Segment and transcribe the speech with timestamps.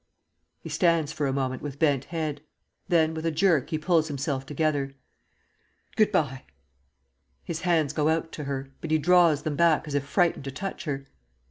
[0.61, 2.41] (He stands for a moment with bent head;
[2.87, 4.95] then with a jerk he pulls himself together.)
[5.95, 6.43] Good bye!
[7.47, 10.51] (_His hands go out to her, but he draws them back as if frightened to
[10.51, 11.05] touch her.